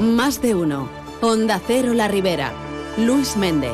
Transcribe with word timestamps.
Más 0.00 0.42
de 0.42 0.54
uno. 0.54 0.90
Onda 1.22 1.58
Cero 1.66 1.94
La 1.94 2.06
Ribera. 2.06 2.52
Luis 2.98 3.34
Méndez. 3.34 3.72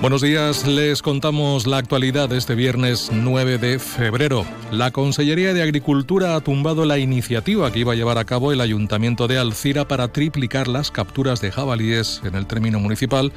Buenos 0.00 0.22
días, 0.22 0.64
les 0.64 1.02
contamos 1.02 1.66
la 1.66 1.78
actualidad 1.78 2.28
de 2.28 2.36
este 2.36 2.54
viernes 2.54 3.10
9 3.12 3.58
de 3.58 3.80
febrero. 3.80 4.44
La 4.70 4.92
Consellería 4.92 5.54
de 5.54 5.62
Agricultura 5.62 6.36
ha 6.36 6.40
tumbado 6.40 6.84
la 6.84 6.98
iniciativa 6.98 7.72
que 7.72 7.80
iba 7.80 7.94
a 7.94 7.96
llevar 7.96 8.18
a 8.18 8.24
cabo 8.24 8.52
el 8.52 8.60
Ayuntamiento 8.60 9.26
de 9.26 9.38
Alcira 9.38 9.88
para 9.88 10.08
triplicar 10.08 10.68
las 10.68 10.92
capturas 10.92 11.40
de 11.40 11.50
jabalíes 11.50 12.20
en 12.22 12.36
el 12.36 12.46
término 12.46 12.78
municipal 12.78 13.32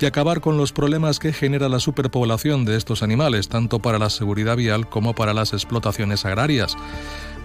y 0.00 0.06
acabar 0.06 0.40
con 0.40 0.58
los 0.58 0.72
problemas 0.72 1.18
que 1.18 1.32
genera 1.32 1.68
la 1.68 1.80
superpoblación 1.80 2.64
de 2.64 2.76
estos 2.76 3.02
animales, 3.02 3.48
tanto 3.48 3.78
para 3.78 3.98
la 3.98 4.10
seguridad 4.10 4.56
vial 4.56 4.88
como 4.88 5.14
para 5.14 5.32
las 5.32 5.54
explotaciones 5.54 6.24
agrarias. 6.24 6.76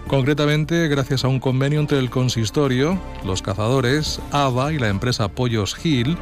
Concretamente, 0.08 0.86
gracias 0.88 1.24
a 1.24 1.28
un 1.28 1.40
convenio 1.40 1.80
entre 1.80 1.98
el 1.98 2.10
consistorio, 2.10 2.98
los 3.24 3.40
cazadores, 3.40 4.20
AVA 4.32 4.72
y 4.74 4.78
la 4.78 4.88
empresa 4.88 5.28
Pollos 5.28 5.76
Hill, 5.82 6.16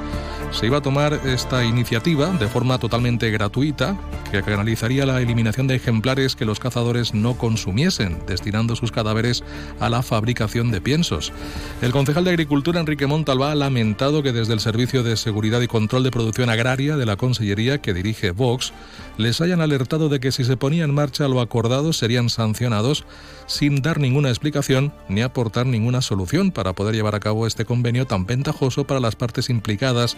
se 0.52 0.66
iba 0.66 0.78
a 0.78 0.82
tomar 0.82 1.14
esta 1.24 1.64
iniciativa 1.64 2.26
de 2.28 2.46
forma 2.46 2.78
totalmente 2.78 3.30
gratuita 3.30 3.96
que 4.30 4.42
canalizaría 4.42 5.06
la 5.06 5.20
eliminación 5.20 5.66
de 5.66 5.74
ejemplares 5.74 6.36
que 6.36 6.44
los 6.44 6.58
cazadores 6.58 7.14
no 7.14 7.36
consumiesen, 7.36 8.18
destinando 8.26 8.76
sus 8.76 8.92
cadáveres 8.92 9.44
a 9.80 9.88
la 9.88 10.02
fabricación 10.02 10.70
de 10.70 10.80
piensos. 10.80 11.32
El 11.80 11.92
concejal 11.92 12.24
de 12.24 12.30
Agricultura, 12.30 12.80
Enrique 12.80 13.06
Montalva, 13.06 13.52
ha 13.52 13.54
lamentado 13.54 14.22
que 14.22 14.32
desde 14.32 14.54
el 14.54 14.60
Servicio 14.60 15.02
de 15.02 15.16
Seguridad 15.16 15.60
y 15.60 15.68
Control 15.68 16.02
de 16.02 16.10
Producción 16.10 16.50
Agraria 16.50 16.96
de 16.96 17.06
la 17.06 17.16
Consellería 17.16 17.82
que 17.82 17.94
dirige 17.94 18.30
Vox, 18.30 18.72
les 19.18 19.40
hayan 19.40 19.60
alertado 19.60 20.08
de 20.08 20.20
que 20.20 20.32
si 20.32 20.44
se 20.44 20.56
ponía 20.56 20.84
en 20.84 20.94
marcha 20.94 21.28
lo 21.28 21.40
acordado 21.40 21.92
serían 21.92 22.30
sancionados 22.30 23.04
sin 23.46 23.82
dar 23.82 24.00
ninguna 24.00 24.30
explicación 24.30 24.92
ni 25.08 25.20
aportar 25.20 25.66
ninguna 25.66 26.00
solución 26.00 26.50
para 26.50 26.72
poder 26.72 26.94
llevar 26.94 27.14
a 27.14 27.20
cabo 27.20 27.46
este 27.46 27.64
convenio 27.64 28.06
tan 28.06 28.24
ventajoso 28.24 28.86
para 28.86 29.00
las 29.00 29.16
partes 29.16 29.50
implicadas 29.50 30.16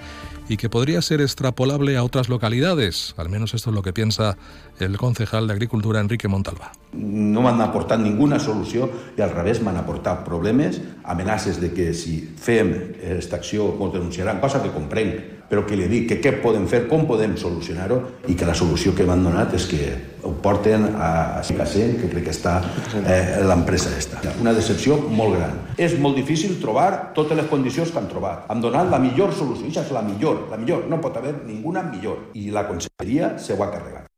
y 0.49 0.57
que 0.57 0.69
podría 0.69 1.03
ser 1.03 1.21
extrapolable 1.21 1.97
a 1.97 2.05
otras 2.05 2.29
localidades. 2.29 3.15
Al 3.17 3.29
menos 3.29 3.55
esto 3.55 3.71
es 3.71 3.77
lo 3.77 3.83
que 3.83 3.93
piensa 3.93 4.37
el 4.79 4.97
concejal 4.97 5.47
de 5.47 5.53
Agricultura, 5.53 6.01
Enrique 6.01 6.29
Montalva. 6.29 6.73
No 6.95 7.43
m'han 7.43 7.61
aportat 7.65 7.99
ninguna 7.99 8.39
solució 8.39 8.89
i 9.19 9.23
al 9.25 9.33
revés 9.35 9.61
m'han 9.63 9.81
aportat 9.81 10.23
problemes, 10.27 10.81
amenaces 11.03 11.61
de 11.61 11.73
que 11.75 11.93
si 11.95 12.21
fem 12.21 12.71
aquesta 12.95 13.37
acció 13.37 13.73
ens 13.75 13.97
denunciaran, 13.97 14.41
cosa 14.41 14.63
que 14.63 14.71
comprenc, 14.75 15.44
però 15.49 15.65
que 15.67 15.77
li 15.79 15.89
dic 15.91 16.09
que 16.11 16.21
què 16.23 16.33
podem 16.43 16.67
fer, 16.71 16.85
com 16.91 17.05
podem 17.09 17.37
solucionar-ho 17.41 18.01
i 18.29 18.37
que 18.39 18.49
la 18.49 18.57
solució 18.57 18.95
que 18.97 19.07
m'han 19.09 19.25
donat 19.27 19.55
és 19.59 19.67
que 19.71 19.91
ho 20.25 20.33
porten 20.45 20.87
a 20.97 21.43
Sicasent, 21.45 21.99
que 22.01 22.09
crec 22.13 22.29
que 22.29 22.35
està 22.35 22.57
eh, 23.03 23.43
l'empresa 23.45 23.93
esta. 23.97 24.23
Una 24.41 24.55
decepció 24.57 24.97
molt 25.11 25.37
gran. 25.37 25.61
És 25.77 25.99
molt 26.01 26.17
difícil 26.17 26.57
trobar 26.63 27.13
totes 27.17 27.37
les 27.39 27.51
condicions 27.51 27.93
que 27.93 28.01
han 28.01 28.09
trobat. 28.09 28.49
Han 28.49 28.65
donat 28.65 28.91
la 28.93 29.03
millor 29.03 29.35
solució, 29.37 29.69
això 29.69 29.85
és 29.85 29.93
la 29.95 30.05
millor, 30.07 30.47
la 30.53 30.61
millor, 30.61 30.89
no 30.89 31.03
pot 31.05 31.21
haver 31.21 31.37
ninguna 31.45 31.85
millor. 31.91 32.31
I 32.41 32.51
la 32.55 32.67
conselleria 32.71 33.37
se 33.39 33.53
ho 33.53 33.63
ha 33.63 33.73
carregat. 33.73 34.14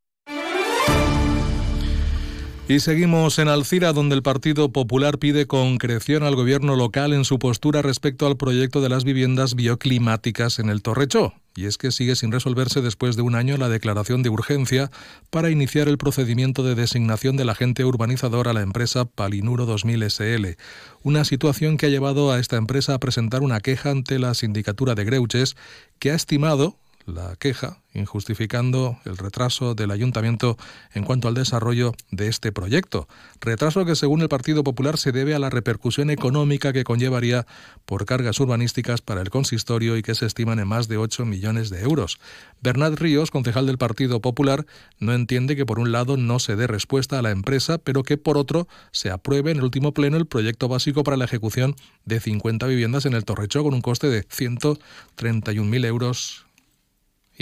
Y 2.68 2.80
seguimos 2.80 3.38
en 3.38 3.46
Alcira, 3.46 3.92
donde 3.92 4.16
el 4.16 4.24
Partido 4.24 4.72
Popular 4.72 5.18
pide 5.18 5.46
concreción 5.46 6.24
al 6.24 6.34
gobierno 6.34 6.74
local 6.74 7.12
en 7.12 7.24
su 7.24 7.38
postura 7.38 7.80
respecto 7.80 8.26
al 8.26 8.36
proyecto 8.36 8.80
de 8.80 8.88
las 8.88 9.04
viviendas 9.04 9.54
bioclimáticas 9.54 10.58
en 10.58 10.68
el 10.68 10.82
Torrecho. 10.82 11.32
Y 11.54 11.66
es 11.66 11.78
que 11.78 11.92
sigue 11.92 12.16
sin 12.16 12.32
resolverse 12.32 12.82
después 12.82 13.14
de 13.14 13.22
un 13.22 13.36
año 13.36 13.56
la 13.56 13.68
declaración 13.68 14.24
de 14.24 14.30
urgencia 14.30 14.90
para 15.30 15.50
iniciar 15.50 15.86
el 15.86 15.96
procedimiento 15.96 16.64
de 16.64 16.74
designación 16.74 17.36
del 17.36 17.50
agente 17.50 17.84
urbanizador 17.84 18.48
a 18.48 18.52
la 18.52 18.62
empresa 18.62 19.04
Palinuro 19.04 19.64
2000 19.64 20.10
SL. 20.10 20.46
Una 21.04 21.24
situación 21.24 21.76
que 21.76 21.86
ha 21.86 21.90
llevado 21.90 22.32
a 22.32 22.40
esta 22.40 22.56
empresa 22.56 22.94
a 22.94 22.98
presentar 22.98 23.42
una 23.42 23.60
queja 23.60 23.90
ante 23.90 24.18
la 24.18 24.34
sindicatura 24.34 24.96
de 24.96 25.04
Greuches, 25.04 25.56
que 26.00 26.10
ha 26.10 26.16
estimado 26.16 26.76
la 27.06 27.36
queja, 27.36 27.78
injustificando 27.94 28.98
el 29.04 29.16
retraso 29.16 29.74
del 29.74 29.90
ayuntamiento 29.90 30.56
en 30.92 31.04
cuanto 31.04 31.28
al 31.28 31.34
desarrollo 31.34 31.94
de 32.10 32.28
este 32.28 32.52
proyecto. 32.52 33.08
Retraso 33.40 33.84
que, 33.84 33.96
según 33.96 34.22
el 34.22 34.28
Partido 34.28 34.64
Popular, 34.64 34.98
se 34.98 35.12
debe 35.12 35.34
a 35.34 35.38
la 35.38 35.50
repercusión 35.50 36.10
económica 36.10 36.72
que 36.72 36.84
conllevaría 36.84 37.46
por 37.84 38.04
cargas 38.04 38.38
urbanísticas 38.40 39.00
para 39.00 39.22
el 39.22 39.30
consistorio 39.30 39.96
y 39.96 40.02
que 40.02 40.14
se 40.14 40.26
estiman 40.26 40.58
en 40.58 40.68
más 40.68 40.88
de 40.88 40.98
8 40.98 41.24
millones 41.24 41.70
de 41.70 41.82
euros. 41.82 42.18
Bernat 42.60 42.98
Ríos, 42.98 43.30
concejal 43.30 43.66
del 43.66 43.78
Partido 43.78 44.20
Popular, 44.20 44.66
no 44.98 45.12
entiende 45.12 45.56
que 45.56 45.66
por 45.66 45.78
un 45.78 45.92
lado 45.92 46.16
no 46.16 46.38
se 46.38 46.56
dé 46.56 46.66
respuesta 46.66 47.18
a 47.18 47.22
la 47.22 47.30
empresa, 47.30 47.78
pero 47.78 48.02
que 48.02 48.18
por 48.18 48.36
otro 48.36 48.68
se 48.90 49.10
apruebe 49.10 49.52
en 49.52 49.58
el 49.58 49.64
último 49.64 49.92
pleno 49.92 50.16
el 50.16 50.26
proyecto 50.26 50.68
básico 50.68 51.04
para 51.04 51.16
la 51.16 51.24
ejecución 51.24 51.76
de 52.04 52.20
50 52.20 52.66
viviendas 52.66 53.06
en 53.06 53.14
el 53.14 53.24
Torrecho 53.24 53.62
con 53.62 53.74
un 53.74 53.80
coste 53.80 54.08
de 54.08 54.26
131.000 54.26 55.86
euros 55.86 56.45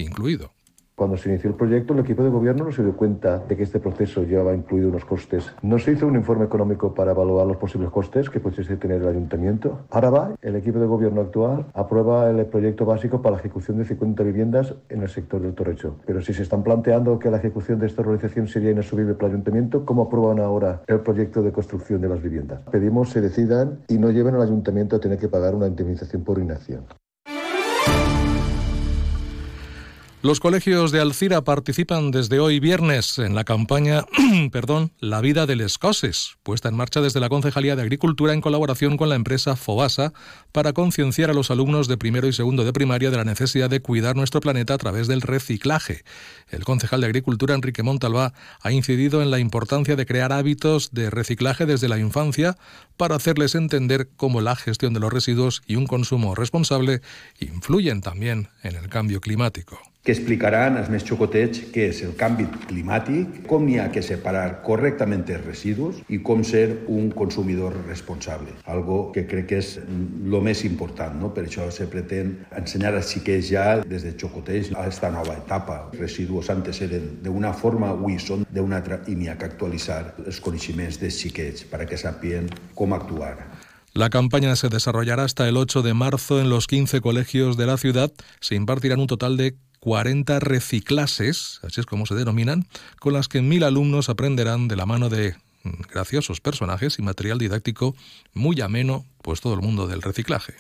incluido. 0.03 0.51
Cuando 0.97 1.17
se 1.17 1.29
inició 1.29 1.51
el 1.51 1.57
proyecto, 1.57 1.93
el 1.93 1.99
equipo 1.99 2.23
de 2.23 2.31
gobierno 2.31 2.67
no 2.67 2.71
se 2.71 2.85
dio 2.85 2.97
cuenta 2.97 3.41
de 3.41 3.57
que 3.57 3.65
este 3.65 3.81
proceso 3.81 4.23
llevaba 4.23 4.55
incluido 4.55 4.91
unos 4.91 5.05
costes. 5.05 5.53
No 5.61 5.77
se 5.81 5.91
hizo 5.91 6.07
un 6.07 6.15
informe 6.15 6.45
económico 6.45 6.95
para 6.95 7.11
evaluar 7.11 7.49
los 7.49 7.57
posibles 7.57 7.91
costes 7.91 8.31
que 8.31 8.39
pudiese 8.39 8.77
tener 8.77 9.03
el 9.03 9.09
ayuntamiento. 9.09 9.81
Ahora 9.91 10.11
va, 10.11 10.35
el 10.41 10.55
equipo 10.55 10.79
de 10.79 10.87
gobierno 10.87 11.21
actual 11.21 11.67
aprueba 11.75 12.31
el 12.31 12.47
proyecto 12.47 12.85
básico 12.85 13.21
para 13.21 13.35
la 13.35 13.41
ejecución 13.41 13.79
de 13.79 13.87
50 13.87 14.23
viviendas 14.23 14.75
en 14.89 15.03
el 15.03 15.09
sector 15.09 15.43
del 15.43 15.55
Torrecho. 15.55 15.97
Pero 16.07 16.23
si 16.23 16.33
se 16.33 16.45
están 16.45 16.63
planteando 16.63 17.19
que 17.19 17.29
la 17.29 17.39
ejecución 17.39 17.81
de 17.81 17.87
esta 17.87 18.03
organización 18.03 18.47
sería 18.47 18.71
inasumible 18.71 19.15
para 19.15 19.27
el 19.27 19.33
ayuntamiento, 19.33 19.85
¿cómo 19.85 20.03
aprueban 20.03 20.39
ahora 20.39 20.83
el 20.87 21.01
proyecto 21.01 21.43
de 21.43 21.51
construcción 21.51 22.03
de 22.03 22.09
las 22.09 22.23
viviendas? 22.23 22.61
Pedimos 22.71 23.11
se 23.11 23.21
decidan 23.21 23.81
y 23.89 23.99
no 23.99 24.13
lleven 24.13 24.37
al 24.37 24.43
ayuntamiento 24.43 24.95
a 24.95 25.01
tener 25.01 25.19
que 25.19 25.27
pagar 25.27 25.57
una 25.57 25.67
indemnización 25.67 26.23
por 26.23 26.39
inacción. 26.39 26.85
Los 30.25 30.41
colegios 30.41 30.91
de 30.91 31.03
Alcira 31.03 31.45
participan 31.45 32.11
desde 32.11 32.41
hoy 32.41 32.59
viernes 32.59 33.19
en 33.19 33.35
la 33.35 33.45
campaña 33.45 34.07
perdón, 34.53 34.91
La 34.99 35.21
vida 35.21 35.45
del 35.45 35.61
escoses, 35.61 36.39
puesta 36.43 36.71
en 36.71 36.77
marcha 36.77 37.03
desde 37.03 37.21
la 37.21 37.29
Concejalía 37.29 37.77
de 37.77 37.83
Agricultura 37.83 38.33
en 38.33 38.41
colaboración 38.41 38.97
con 38.97 39.11
la 39.11 39.17
empresa 39.17 39.55
Fobasa 39.55 40.15
para 40.51 40.73
concienciar 40.73 41.29
a 41.29 41.35
los 41.35 41.51
alumnos 41.51 41.89
de 41.89 41.99
primero 41.99 42.27
y 42.27 42.33
segundo 42.33 42.65
de 42.65 42.73
primaria 42.73 43.11
de 43.11 43.19
la 43.19 43.25
necesidad 43.25 43.69
de 43.69 43.81
cuidar 43.83 44.17
nuestro 44.17 44.41
planeta 44.41 44.73
a 44.73 44.79
través 44.79 45.09
del 45.09 45.21
reciclaje. 45.21 46.05
El 46.49 46.65
concejal 46.65 47.03
de 47.03 47.07
Agricultura, 47.09 47.55
Enrique 47.55 47.83
Montalbá, 47.83 48.33
ha 48.63 48.73
incidido 48.73 49.21
en 49.21 49.31
la 49.31 49.41
importancia 49.41 49.95
de 49.95 50.07
crear 50.07 50.33
hábitos 50.33 50.93
de 50.93 51.11
reciclaje 51.11 51.67
desde 51.67 51.89
la 51.89 51.99
infancia 51.99 52.57
para 52.97 53.15
hacerles 53.15 53.55
entender 53.55 54.09
cómo 54.17 54.41
la 54.41 54.57
gestión 54.57 54.95
de 54.95 55.01
los 55.01 55.13
residuos 55.13 55.61
y 55.67 55.77
un 55.77 55.87
consumo 55.87 56.35
responsable 56.35 57.03
influyen 57.41 58.01
también 58.01 58.49
en 58.63 58.77
el 58.77 58.89
cambio 58.89 59.21
climático. 59.21 59.94
Que 60.05 60.13
explicaran 60.13 60.77
als 60.77 60.91
més 60.93 61.05
xocotets 61.09 61.63
què 61.73 61.87
és 61.89 62.03
el 62.05 62.13
canvi 62.21 62.45
climàtic, 62.69 63.41
com 63.49 63.65
n'hi 63.65 63.79
ha 63.81 63.89
que 63.93 64.03
separar 64.05 64.61
correctament 64.67 65.25
els 65.33 65.47
residus 65.47 66.03
i 66.13 66.19
com 66.21 66.45
ser 66.45 66.85
un 66.93 67.09
consumidor 67.17 67.79
responsable. 67.87 68.53
Algo 68.69 68.99
que 69.15 69.25
crec 69.31 69.49
que 69.49 69.63
és 69.63 69.79
el 69.81 70.39
més 70.45 70.65
important, 70.69 71.17
no? 71.21 71.33
per 71.33 71.47
això 71.47 71.71
se 71.73 71.89
pretén 71.89 72.35
ensenyar 72.53 72.93
als 72.93 73.15
xiquets 73.15 73.49
ja 73.49 73.67
des 73.81 74.05
de 74.05 74.13
xocotets 74.21 74.75
a 74.75 74.83
aquesta 74.85 75.11
nova 75.15 75.39
etapa. 75.41 75.81
Els 75.93 76.05
residus 76.05 76.53
antes 76.53 76.83
eren 76.85 77.23
d'una 77.25 77.55
forma, 77.57 77.95
avui 77.97 78.21
són 78.21 78.45
d'una 78.53 78.83
altra 78.83 79.01
i 79.09 79.17
n'hi 79.17 79.33
ha 79.33 79.39
que 79.41 79.49
actualitzar 79.49 80.03
els 80.27 80.41
coneixements 80.45 81.01
dels 81.01 81.17
xiquets 81.17 81.65
perquè 81.73 81.97
sàpien 81.97 82.53
com 82.77 82.93
actuar. 82.93 83.39
La 83.95 84.11
campaña 84.11 84.57
se 84.57 84.69
desarrollará 84.69 85.23
hasta 85.23 85.49
el 85.49 85.57
8 85.57 85.81
de 85.83 85.95
marzo 85.95 86.41
en 86.41 86.51
los 86.51 86.67
15 86.67 87.01
colegios 87.01 87.57
de 87.57 87.67
la 87.67 87.77
ciudad. 87.79 88.13
Se 88.41 88.57
impartirán 88.57 88.99
un 88.99 89.07
total 89.07 89.37
de 89.37 89.55
40 89.85 90.41
reciclases, 90.41 91.61
así 91.63 91.79
es 91.79 91.85
como 91.85 92.07
se 92.07 92.15
denominan, 92.15 92.67
con 93.01 93.13
las 93.13 93.29
que 93.29 93.43
mil 93.43 93.63
alumnos 93.65 94.09
aprenderán 94.09 94.67
de 94.67 94.77
la 94.77 94.87
mano 94.87 95.11
de 95.11 95.37
mm, 95.63 95.83
graciosos 95.93 96.41
personajes 96.41 96.99
y 96.99 97.03
material 97.03 97.37
didáctico 97.37 97.95
muy 98.33 98.63
ameno, 98.63 99.05
pues 99.21 99.43
todo 99.43 99.53
el 99.53 99.61
mundo 99.61 99.87
del 99.87 100.01
reciclaje. 100.01 100.55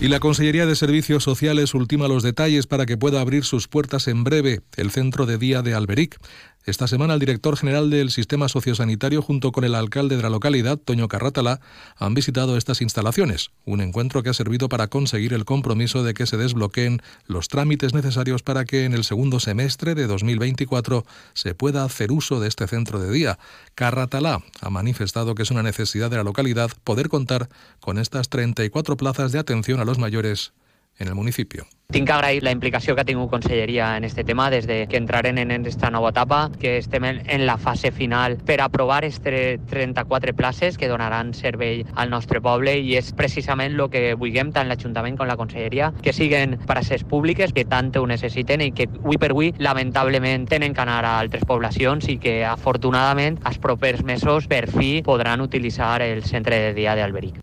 Y 0.00 0.06
la 0.06 0.20
Consellería 0.20 0.66
de 0.66 0.76
Servicios 0.76 1.24
Sociales 1.24 1.74
ultima 1.74 2.06
los 2.06 2.22
detalles 2.22 2.68
para 2.68 2.86
que 2.86 2.96
pueda 2.96 3.20
abrir 3.20 3.44
sus 3.44 3.66
puertas 3.66 4.06
en 4.06 4.22
breve 4.22 4.60
el 4.76 4.92
centro 4.92 5.26
de 5.26 5.36
día 5.36 5.62
de 5.62 5.74
Alberic. 5.74 6.16
Esta 6.66 6.86
semana 6.86 7.14
el 7.14 7.20
director 7.20 7.56
general 7.56 7.88
del 7.88 8.10
Sistema 8.10 8.46
Sociosanitario 8.46 9.22
junto 9.22 9.50
con 9.50 9.64
el 9.64 9.74
alcalde 9.74 10.18
de 10.18 10.22
la 10.22 10.28
localidad, 10.28 10.76
Toño 10.76 11.08
Carratala, 11.08 11.58
han 11.96 12.12
visitado 12.12 12.58
estas 12.58 12.82
instalaciones, 12.82 13.50
un 13.64 13.80
encuentro 13.80 14.22
que 14.22 14.28
ha 14.28 14.34
servido 14.34 14.68
para 14.68 14.88
conseguir 14.88 15.32
el 15.32 15.46
compromiso 15.46 16.04
de 16.04 16.12
que 16.12 16.26
se 16.26 16.36
desbloqueen 16.36 17.00
los 17.26 17.48
trámites 17.48 17.94
necesarios 17.94 18.42
para 18.42 18.66
que 18.66 18.84
en 18.84 18.92
el 18.92 19.04
segundo 19.04 19.40
semestre 19.40 19.94
de 19.94 20.06
2024 20.06 21.06
se 21.32 21.54
pueda 21.54 21.82
hacer 21.82 22.12
uso 22.12 22.40
de 22.40 22.48
este 22.48 22.66
centro 22.66 23.00
de 23.00 23.10
día. 23.10 23.38
Carratalá 23.74 24.42
ha 24.60 24.68
manifestado 24.68 25.34
que 25.34 25.44
es 25.44 25.50
una 25.50 25.62
necesidad 25.62 26.10
de 26.10 26.18
la 26.18 26.24
localidad 26.24 26.70
poder 26.84 27.08
contar 27.08 27.48
con 27.80 27.98
estas 27.98 28.28
34 28.28 28.98
plazas 28.98 29.32
de 29.32 29.38
atención 29.38 29.80
a 29.80 29.86
los 29.86 29.98
mayores 29.98 30.52
en 31.00 31.08
el 31.08 31.14
municipio. 31.14 31.66
Tinc 31.90 32.06
que 32.06 32.12
agrair 32.12 32.44
la 32.44 32.52
implicació 32.52 32.94
que 32.94 33.02
ha 33.02 33.08
tingut 33.08 33.32
Conselleria 33.32 33.96
en 33.96 34.04
este 34.04 34.22
tema 34.22 34.48
des 34.48 34.68
de 34.68 34.86
que 34.86 34.96
entraren 34.96 35.38
en 35.38 35.50
aquesta 35.50 35.90
nova 35.90 36.12
etapa, 36.14 36.52
que 36.60 36.76
estem 36.78 37.04
en 37.04 37.46
la 37.46 37.56
fase 37.58 37.90
final 37.90 38.36
per 38.36 38.60
aprovar 38.60 39.04
este 39.04 39.58
34 39.58 40.36
places 40.36 40.78
que 40.78 40.86
donaran 40.86 41.34
servei 41.34 41.84
al 41.96 42.10
nostre 42.10 42.40
poble 42.40 42.76
i 42.78 42.94
és 43.00 43.10
precisament 43.18 43.74
el 43.74 43.90
que 43.90 44.14
vulguem 44.14 44.52
tant 44.54 44.70
l'Ajuntament 44.70 45.18
com 45.18 45.26
la 45.26 45.38
Conselleria, 45.40 45.90
que 46.02 46.12
siguen 46.12 46.60
places 46.70 47.02
públiques 47.02 47.52
que 47.52 47.66
tant 47.66 47.90
ho 47.98 48.06
necessiten 48.06 48.62
i 48.62 48.70
que 48.70 48.86
avui 48.86 49.18
per 49.18 49.32
avui 49.34 49.54
lamentablement 49.58 50.46
tenen 50.46 50.74
que 50.74 50.84
anar 50.86 51.02
a 51.04 51.18
altres 51.18 51.42
poblacions 51.42 52.06
i 52.06 52.20
que 52.22 52.44
afortunadament 52.46 53.40
els 53.42 53.58
propers 53.58 54.04
mesos 54.04 54.46
per 54.46 54.68
fi 54.70 55.00
podran 55.02 55.40
utilitzar 55.40 56.02
el 56.06 56.22
centre 56.22 56.68
de 56.68 56.74
dia 56.74 56.94
d'Alberic. 56.94 57.40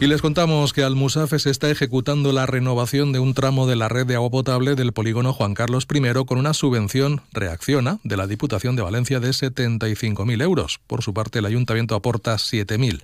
Y 0.00 0.06
les 0.06 0.22
contamos 0.22 0.72
que 0.72 0.82
Almusafe 0.82 1.38
se 1.38 1.50
está 1.50 1.70
ejecutando 1.70 2.32
la 2.32 2.46
renovación 2.46 3.12
de 3.12 3.18
un 3.18 3.34
tramo 3.34 3.66
de 3.66 3.76
la 3.76 3.90
red 3.90 4.06
de 4.06 4.14
agua 4.14 4.30
potable 4.30 4.74
del 4.74 4.94
polígono 4.94 5.34
Juan 5.34 5.52
Carlos 5.52 5.86
I 5.92 6.24
con 6.24 6.38
una 6.38 6.54
subvención, 6.54 7.20
reacciona, 7.34 7.98
de 8.02 8.16
la 8.16 8.26
Diputación 8.26 8.76
de 8.76 8.82
Valencia 8.82 9.20
de 9.20 9.28
75.000 9.28 10.42
euros. 10.42 10.80
Por 10.86 11.02
su 11.02 11.12
parte, 11.12 11.40
el 11.40 11.44
ayuntamiento 11.44 11.94
aporta 11.94 12.36
7.000. 12.36 13.02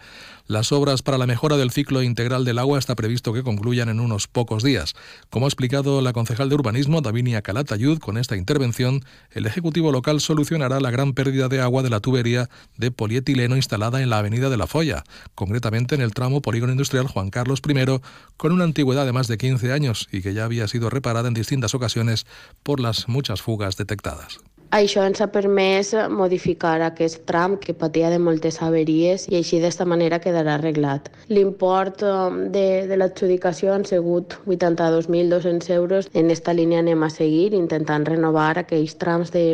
Las 0.49 0.71
obras 0.71 1.03
para 1.03 1.19
la 1.19 1.27
mejora 1.27 1.57
del 1.57 1.73
ciclo 1.73 2.03
integral 2.03 2.45
del 2.45 2.61
agua 2.61 2.79
está 2.79 2.95
previsto 2.95 3.33
que 3.33 3.43
concluyan 3.43 3.89
en 3.89 3.99
unos 3.99 4.29
pocos 4.29 4.63
días. 4.63 4.95
Como 5.29 5.47
ha 5.47 5.49
explicado 5.49 6.01
la 6.03 6.13
concejal 6.13 6.49
de 6.49 6.55
urbanismo, 6.55 7.01
Davinia 7.01 7.43
Calatayud, 7.43 7.99
con 7.99 8.17
esta 8.17 8.37
intervención, 8.37 9.05
el 9.33 9.47
Ejecutivo 9.47 9.91
local 9.91 10.21
solucionará 10.21 10.79
la 10.79 10.93
gran 10.93 11.15
pérdida 11.15 11.49
de 11.49 11.61
agua 11.61 11.83
de 11.83 11.91
la 11.91 11.99
tubería 11.99 12.49
de 12.77 12.93
polietileno 12.93 13.57
instalada 13.57 14.01
en 14.01 14.09
la 14.09 14.19
Avenida 14.19 14.49
de 14.49 14.57
la 14.57 14.69
Folla, 14.69 15.03
concretamente 15.35 15.97
en 15.97 16.01
el 16.01 16.15
tramo 16.15 16.41
Polígono 16.43 16.71
Industrial 16.71 17.09
Juan 17.09 17.31
Carlos 17.31 17.61
I, 17.69 18.01
con 18.37 18.53
una 18.53 18.63
antigüedad 18.63 19.05
de 19.05 19.13
más 19.13 19.27
de 19.27 19.39
15 19.39 19.73
años 19.73 20.09
y 20.13 20.23
que 20.23 20.33
ya 20.33 20.45
había 20.45 20.69
sido 20.69 20.91
reparada 20.91 21.27
en 21.27 21.35
distintas 21.35 21.75
ocasiones 21.75 22.25
por 22.63 22.79
las 22.79 23.09
muchas 23.09 23.43
fugas 23.43 23.77
detectadas. 23.77 24.39
Això 24.75 25.05
ens 25.07 25.21
ha 25.23 25.29
permès 25.31 25.93
modificar 26.11 26.81
aquest 26.83 27.23
tram 27.29 27.57
que 27.57 27.75
patia 27.75 28.11
de 28.11 28.19
moltes 28.19 28.59
averies 28.63 29.29
i 29.31 29.37
així 29.39 29.61
d'esta 29.63 29.87
manera 29.87 30.19
quedarà 30.19 30.57
arreglat. 30.57 31.11
L'import 31.29 32.03
um, 32.03 32.41
de, 32.53 32.87
de 32.91 32.99
l'adjudicació 32.99 33.73
han 33.75 33.87
sigut 33.87 34.35
82.200 34.47 35.71
euros. 35.77 36.11
En 36.15 36.31
esta 36.35 36.53
línia 36.53 36.83
anem 36.83 37.03
a 37.03 37.11
seguir 37.11 37.55
intentant 37.55 38.07
renovar 38.07 38.57
aquells 38.59 38.97
trams 38.99 39.31
de, 39.33 39.47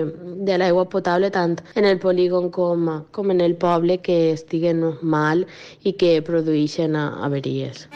de 0.48 0.58
l'aigua 0.58 0.88
potable 0.88 1.30
tant 1.30 1.58
en 1.74 1.84
el 1.84 2.00
polígon 2.00 2.48
com, 2.50 2.88
com 3.12 3.30
en 3.30 3.44
el 3.44 3.56
poble 3.56 3.98
que 4.00 4.32
estiguen 4.32 4.82
mal 5.02 5.46
i 5.84 5.92
que 5.92 6.16
produeixen 6.24 6.96
averies. 6.96 7.86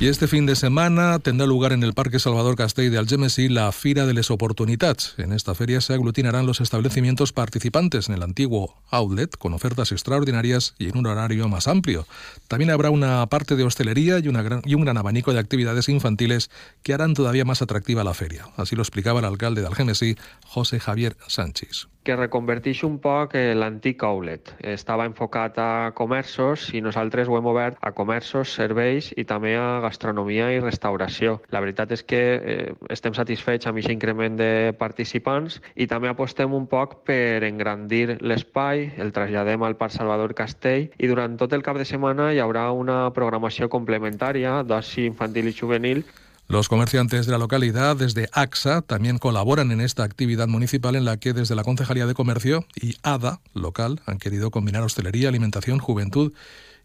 Y 0.00 0.06
este 0.06 0.28
fin 0.28 0.46
de 0.46 0.54
semana 0.54 1.18
tendrá 1.18 1.44
lugar 1.44 1.72
en 1.72 1.82
el 1.82 1.92
Parque 1.92 2.20
Salvador 2.20 2.54
Castell 2.54 2.88
de 2.92 2.98
Algemesí 2.98 3.48
la 3.48 3.72
Fira 3.72 4.06
de 4.06 4.14
les 4.14 4.30
Oportunitats. 4.30 5.14
En 5.18 5.32
esta 5.32 5.56
feria 5.56 5.80
se 5.80 5.92
aglutinarán 5.92 6.46
los 6.46 6.60
establecimientos 6.60 7.32
participantes 7.32 8.08
en 8.08 8.14
el 8.14 8.22
antiguo 8.22 8.76
outlet 8.90 9.36
con 9.36 9.54
ofertas 9.54 9.90
extraordinarias 9.90 10.76
y 10.78 10.88
en 10.88 10.98
un 10.98 11.06
horario 11.06 11.48
más 11.48 11.66
amplio. 11.66 12.06
También 12.46 12.70
habrá 12.70 12.90
una 12.90 13.26
parte 13.26 13.56
de 13.56 13.64
hostelería 13.64 14.20
y, 14.20 14.28
un 14.28 14.84
gran 14.84 14.98
abanico 14.98 15.32
de 15.32 15.40
actividades 15.40 15.88
infantiles 15.88 16.48
que 16.84 16.94
harán 16.94 17.14
todavía 17.14 17.44
más 17.44 17.60
atractiva 17.60 18.04
la 18.04 18.14
feria. 18.14 18.46
Así 18.56 18.76
lo 18.76 18.82
explicaba 18.82 19.18
el 19.18 19.26
alcalde 19.26 19.62
de 19.62 19.66
Algemesí, 19.66 20.14
José 20.46 20.78
Javier 20.78 21.16
Sánchez. 21.26 21.88
Que 22.08 22.16
reconverteix 22.16 22.80
un 22.86 22.96
poc 23.04 23.34
eh, 23.36 23.52
l'antic 23.52 24.00
outlet. 24.08 24.54
Estava 24.64 25.04
enfocat 25.04 25.58
a 25.60 25.92
comerços 25.98 26.70
i 26.72 26.80
nosaltres 26.80 27.28
ho 27.28 27.36
hem 27.36 27.48
obert 27.50 27.76
a 27.84 27.92
comerços, 27.92 28.54
serveis 28.56 29.10
i 29.20 29.26
també 29.28 29.52
a 29.60 29.82
gastronomia 29.84 30.46
i 30.54 30.62
restauració. 30.64 31.36
La 31.52 31.60
veritat 31.60 31.92
és 31.92 32.04
que 32.08 32.20
eh, 32.38 32.70
estem 32.94 33.12
satisfets 33.18 33.68
amb 33.68 33.76
aquest 33.76 33.92
increment 33.92 34.38
de 34.40 34.72
participants 34.80 35.58
i 35.76 35.88
també 35.90 36.08
apostem 36.08 36.54
un 36.56 36.64
poc 36.70 37.02
per 37.08 37.44
engrandir 37.44 38.16
l'espai, 38.24 38.88
el 38.96 39.12
traslladem 39.12 39.66
al 39.68 39.76
Parc 39.76 39.98
Salvador 39.98 40.32
Castell 40.38 40.88
i 40.96 41.12
durant 41.12 41.36
tot 41.36 41.52
el 41.52 41.66
cap 41.66 41.76
de 41.76 41.84
setmana 41.88 42.30
hi 42.32 42.40
haurà 42.40 42.70
una 42.72 43.02
programació 43.12 43.68
complementària 43.68 44.62
d'oci 44.64 45.04
infantil 45.10 45.52
i 45.52 45.54
juvenil 45.60 46.06
Los 46.48 46.70
comerciantes 46.70 47.26
de 47.26 47.32
la 47.32 47.38
localidad, 47.38 47.94
desde 47.94 48.30
AXA, 48.32 48.80
también 48.80 49.18
colaboran 49.18 49.70
en 49.70 49.82
esta 49.82 50.02
actividad 50.02 50.48
municipal 50.48 50.96
en 50.96 51.04
la 51.04 51.18
que 51.18 51.34
desde 51.34 51.54
la 51.54 51.62
Concejalía 51.62 52.06
de 52.06 52.14
Comercio 52.14 52.64
y 52.74 52.96
ADA, 53.02 53.40
local, 53.52 54.00
han 54.06 54.18
querido 54.18 54.50
combinar 54.50 54.82
hostelería, 54.82 55.28
alimentación, 55.28 55.78
juventud 55.78 56.32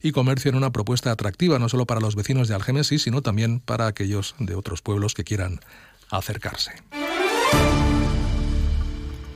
y 0.02 0.12
comercio 0.12 0.50
en 0.50 0.58
una 0.58 0.74
propuesta 0.74 1.12
atractiva, 1.12 1.60
no 1.60 1.70
solo 1.70 1.86
para 1.86 2.02
los 2.02 2.18
vecinos 2.18 2.50
de 2.50 2.56
Algemesí, 2.56 3.00
sino 3.00 3.22
también 3.22 3.62
para 3.62 3.88
aquellos 3.88 4.36
de 4.38 4.54
otros 4.56 4.82
pueblos 4.82 5.14
que 5.14 5.24
quieran 5.24 5.62
acercarse 6.10 6.74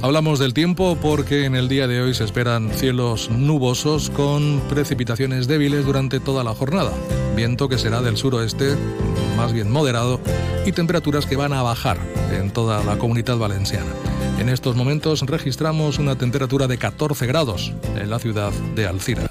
Hablamos 0.00 0.38
del 0.38 0.54
tiempo 0.54 0.96
porque 1.02 1.44
en 1.44 1.56
el 1.56 1.68
día 1.68 1.88
de 1.88 2.00
hoy 2.00 2.14
se 2.14 2.22
esperan 2.22 2.70
cielos 2.70 3.30
nubosos 3.30 4.10
con 4.10 4.60
precipitaciones 4.68 5.48
débiles 5.48 5.84
durante 5.84 6.20
toda 6.20 6.44
la 6.44 6.54
jornada. 6.54 6.92
Viento 7.34 7.68
que 7.68 7.78
será 7.78 8.00
del 8.00 8.16
suroeste, 8.16 8.76
más 9.36 9.52
bien 9.52 9.72
moderado, 9.72 10.20
y 10.64 10.70
temperaturas 10.70 11.26
que 11.26 11.34
van 11.34 11.52
a 11.52 11.62
bajar 11.62 11.98
en 12.32 12.52
toda 12.52 12.84
la 12.84 12.96
comunidad 12.96 13.38
valenciana. 13.38 13.90
En 14.38 14.48
estos 14.48 14.76
momentos 14.76 15.22
registramos 15.22 15.98
una 15.98 16.16
temperatura 16.16 16.68
de 16.68 16.78
14 16.78 17.26
grados 17.26 17.72
en 17.96 18.08
la 18.08 18.20
ciudad 18.20 18.52
de 18.76 18.86
Alcira. 18.86 19.27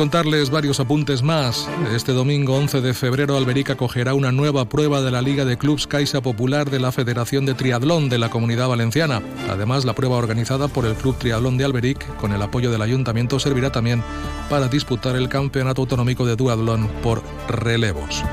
Contarles 0.00 0.48
varios 0.48 0.80
apuntes 0.80 1.22
más. 1.22 1.68
Este 1.94 2.12
domingo 2.12 2.56
11 2.56 2.80
de 2.80 2.94
febrero 2.94 3.36
Alberica 3.36 3.74
acogerá 3.74 4.14
una 4.14 4.32
nueva 4.32 4.64
prueba 4.64 5.02
de 5.02 5.10
la 5.10 5.20
Liga 5.20 5.44
de 5.44 5.58
Clubs 5.58 5.86
Caixa 5.86 6.22
Popular 6.22 6.70
de 6.70 6.80
la 6.80 6.90
Federación 6.90 7.44
de 7.44 7.52
Triatlón 7.52 8.08
de 8.08 8.16
la 8.16 8.30
Comunidad 8.30 8.68
Valenciana. 8.68 9.20
Además, 9.50 9.84
la 9.84 9.92
prueba 9.92 10.16
organizada 10.16 10.68
por 10.68 10.86
el 10.86 10.94
Club 10.94 11.18
Triatlón 11.18 11.58
de 11.58 11.66
Alberic, 11.66 12.16
con 12.16 12.32
el 12.32 12.40
apoyo 12.40 12.70
del 12.70 12.80
Ayuntamiento, 12.80 13.38
servirá 13.38 13.72
también 13.72 14.02
para 14.48 14.68
disputar 14.68 15.16
el 15.16 15.28
Campeonato 15.28 15.82
Autonómico 15.82 16.24
de 16.24 16.34
Duatlón 16.34 16.88
por 17.02 17.22
relevos. 17.46 18.24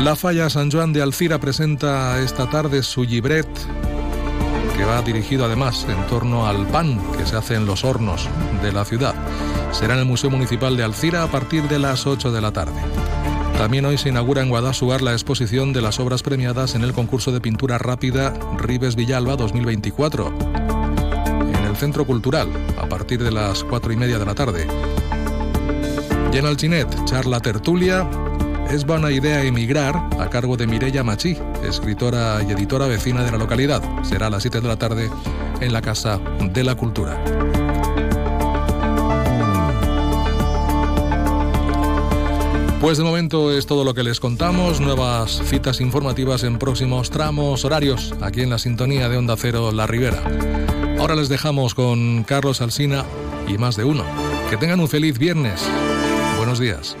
La 0.00 0.16
Falla 0.16 0.50
San 0.50 0.72
Juan 0.72 0.92
de 0.92 1.00
Alcira 1.00 1.38
presenta 1.38 2.20
esta 2.20 2.50
tarde 2.50 2.82
su 2.82 3.04
libret 3.04 3.46
que 4.76 4.84
va 4.84 5.02
dirigido 5.02 5.44
además 5.44 5.86
en 5.88 6.06
torno 6.06 6.46
al 6.46 6.66
pan 6.66 7.00
que 7.16 7.26
se 7.26 7.36
hace 7.36 7.54
en 7.54 7.66
los 7.66 7.84
hornos 7.84 8.28
de 8.62 8.72
la 8.72 8.84
ciudad. 8.84 9.14
Será 9.72 9.94
en 9.94 10.00
el 10.00 10.06
Museo 10.06 10.30
Municipal 10.30 10.76
de 10.76 10.84
Alcira 10.84 11.22
a 11.22 11.28
partir 11.28 11.68
de 11.68 11.78
las 11.78 12.06
8 12.06 12.32
de 12.32 12.40
la 12.40 12.52
tarde. 12.52 12.80
También 13.58 13.84
hoy 13.84 13.98
se 13.98 14.08
inaugura 14.08 14.42
en 14.42 14.48
Guadalajara 14.48 15.02
la 15.02 15.12
exposición 15.12 15.72
de 15.72 15.80
las 15.80 16.00
obras 16.00 16.22
premiadas 16.22 16.74
en 16.74 16.82
el 16.82 16.92
concurso 16.92 17.30
de 17.32 17.40
pintura 17.40 17.78
rápida 17.78 18.34
Ribes 18.58 18.96
Villalba 18.96 19.36
2024. 19.36 20.34
En 21.48 21.64
el 21.64 21.76
Centro 21.76 22.04
Cultural, 22.04 22.48
a 22.76 22.88
partir 22.88 23.22
de 23.22 23.30
las 23.30 23.62
4 23.64 23.92
y 23.92 23.96
media 23.96 24.18
de 24.18 24.26
la 24.26 24.34
tarde. 24.34 24.66
Y 26.32 26.38
en 26.38 26.46
Alginet, 26.46 27.04
charla 27.04 27.38
tertulia 27.38 28.08
es 28.70 28.84
buena 28.84 29.10
idea 29.10 29.42
emigrar 29.42 30.08
a 30.18 30.28
cargo 30.30 30.56
de 30.56 30.66
Mireya 30.66 31.02
Machi, 31.04 31.36
escritora 31.66 32.42
y 32.46 32.52
editora 32.52 32.86
vecina 32.86 33.22
de 33.22 33.30
la 33.30 33.38
localidad. 33.38 33.82
Será 34.02 34.26
a 34.26 34.30
las 34.30 34.42
7 34.42 34.60
de 34.60 34.68
la 34.68 34.76
tarde 34.76 35.10
en 35.60 35.72
la 35.72 35.82
Casa 35.82 36.20
de 36.40 36.64
la 36.64 36.74
Cultura. 36.74 37.22
Pues 42.80 42.98
de 42.98 43.04
momento 43.04 43.50
es 43.50 43.66
todo 43.66 43.82
lo 43.82 43.94
que 43.94 44.02
les 44.02 44.20
contamos. 44.20 44.80
Nuevas 44.80 45.40
citas 45.44 45.80
informativas 45.80 46.44
en 46.44 46.58
próximos 46.58 47.10
tramos 47.10 47.64
horarios 47.64 48.14
aquí 48.20 48.42
en 48.42 48.50
la 48.50 48.58
sintonía 48.58 49.08
de 49.08 49.16
Onda 49.16 49.36
Cero 49.38 49.72
La 49.72 49.86
Ribera. 49.86 50.22
Ahora 50.98 51.14
les 51.14 51.30
dejamos 51.30 51.74
con 51.74 52.24
Carlos 52.24 52.60
Alsina 52.60 53.04
y 53.48 53.56
más 53.56 53.76
de 53.76 53.84
uno. 53.84 54.04
Que 54.50 54.58
tengan 54.58 54.80
un 54.80 54.88
feliz 54.88 55.18
viernes. 55.18 55.62
Buenos 56.36 56.58
días. 56.58 56.94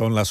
Son 0.00 0.14
las 0.14 0.28